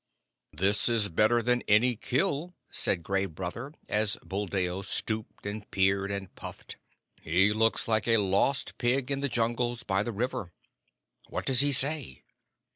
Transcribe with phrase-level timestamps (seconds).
[0.51, 6.33] ]"This is better than any kill," said Gray Brother, as Buldeo stooped and peered and
[6.33, 6.77] puffed.
[7.21, 10.53] "He looks like a lost pig in the Jungles by the river.
[11.29, 12.23] What does he say?"